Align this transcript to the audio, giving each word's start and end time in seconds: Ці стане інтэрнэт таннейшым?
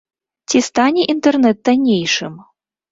Ці 0.51 0.61
стане 0.69 1.01
інтэрнэт 1.15 1.57
таннейшым? 1.71 2.33